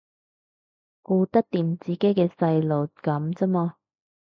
[1.03, 3.75] 顧得掂自己嘅細路噉咋嘛